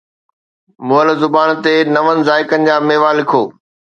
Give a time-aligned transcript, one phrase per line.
[0.87, 3.43] مئل زبان تي نون ذائقن جا ميوا لکو